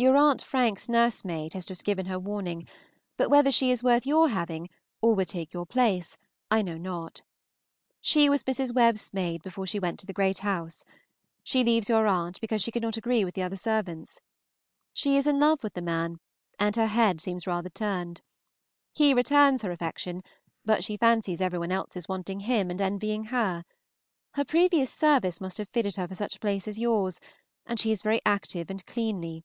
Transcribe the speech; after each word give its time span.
Your 0.00 0.16
Aunt 0.16 0.42
Frank's 0.44 0.88
nursemaid 0.88 1.54
has 1.54 1.66
just 1.66 1.82
given 1.82 2.06
her 2.06 2.20
warning, 2.20 2.68
but 3.16 3.30
whether 3.30 3.50
she 3.50 3.72
is 3.72 3.82
worth 3.82 4.06
your 4.06 4.28
having, 4.28 4.70
or 5.02 5.16
would 5.16 5.26
take 5.26 5.52
your 5.52 5.66
place, 5.66 6.16
I 6.52 6.62
know 6.62 6.76
not. 6.78 7.22
She 8.00 8.30
was 8.30 8.44
Mrs. 8.44 8.72
Webb's 8.72 9.12
maid 9.12 9.42
before 9.42 9.66
she 9.66 9.80
went 9.80 9.98
to 9.98 10.06
the 10.06 10.12
Great 10.12 10.38
House. 10.38 10.84
She 11.42 11.64
leaves 11.64 11.88
your 11.88 12.06
aunt 12.06 12.40
because 12.40 12.62
she 12.62 12.70
cannot 12.70 12.96
agree 12.96 13.24
with 13.24 13.34
the 13.34 13.42
other 13.42 13.56
servants. 13.56 14.20
She 14.92 15.16
is 15.16 15.26
in 15.26 15.40
love 15.40 15.64
with 15.64 15.74
the 15.74 15.82
man, 15.82 16.18
and 16.60 16.76
her 16.76 16.86
head 16.86 17.20
seems 17.20 17.48
rather 17.48 17.68
turned. 17.68 18.22
He 18.92 19.12
returns 19.14 19.62
her 19.62 19.72
affection, 19.72 20.22
but 20.64 20.84
she 20.84 20.96
fancies 20.96 21.40
every 21.40 21.58
one 21.58 21.72
else 21.72 21.96
is 21.96 22.06
wanting 22.06 22.38
him 22.46 22.70
and 22.70 22.80
envying 22.80 23.24
her. 23.24 23.64
Her 24.34 24.44
previous 24.44 24.92
service 24.94 25.40
must 25.40 25.58
have 25.58 25.68
fitted 25.70 25.96
her 25.96 26.06
for 26.06 26.14
such 26.14 26.36
a 26.36 26.38
place 26.38 26.68
as 26.68 26.78
yours, 26.78 27.20
and 27.66 27.80
she 27.80 27.90
is 27.90 28.02
very 28.04 28.20
active 28.24 28.70
and 28.70 28.86
cleanly. 28.86 29.42